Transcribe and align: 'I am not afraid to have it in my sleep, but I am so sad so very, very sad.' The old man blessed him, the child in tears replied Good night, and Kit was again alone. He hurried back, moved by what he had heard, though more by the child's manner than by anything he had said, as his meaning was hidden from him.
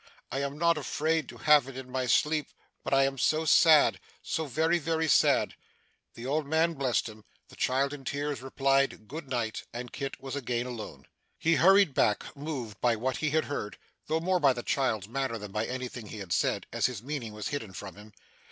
'I 0.31 0.39
am 0.39 0.57
not 0.57 0.79
afraid 0.79 1.29
to 1.29 1.37
have 1.37 1.67
it 1.67 1.77
in 1.77 1.87
my 1.91 2.07
sleep, 2.07 2.49
but 2.83 2.91
I 2.91 3.03
am 3.03 3.19
so 3.19 3.45
sad 3.45 3.99
so 4.23 4.47
very, 4.47 4.79
very 4.79 5.07
sad.' 5.07 5.53
The 6.15 6.25
old 6.25 6.47
man 6.47 6.73
blessed 6.73 7.07
him, 7.07 7.23
the 7.49 7.55
child 7.55 7.93
in 7.93 8.03
tears 8.03 8.41
replied 8.41 9.07
Good 9.07 9.29
night, 9.29 9.65
and 9.71 9.93
Kit 9.93 10.19
was 10.19 10.35
again 10.35 10.65
alone. 10.65 11.05
He 11.37 11.53
hurried 11.57 11.93
back, 11.93 12.35
moved 12.35 12.81
by 12.81 12.95
what 12.95 13.17
he 13.17 13.29
had 13.29 13.45
heard, 13.45 13.77
though 14.07 14.19
more 14.19 14.39
by 14.39 14.53
the 14.53 14.63
child's 14.63 15.07
manner 15.07 15.37
than 15.37 15.51
by 15.51 15.67
anything 15.67 16.07
he 16.07 16.17
had 16.17 16.33
said, 16.33 16.65
as 16.73 16.87
his 16.87 17.03
meaning 17.03 17.31
was 17.33 17.49
hidden 17.49 17.71
from 17.71 17.95
him. 17.95 18.11